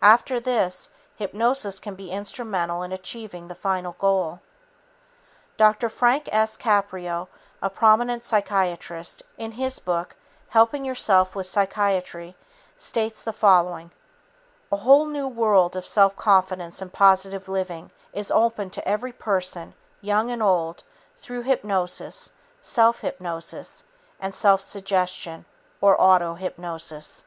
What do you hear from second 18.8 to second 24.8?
every person, young and old, through hypnosis, self hypnosis and self